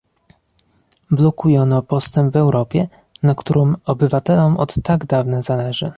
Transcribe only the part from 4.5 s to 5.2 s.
od tak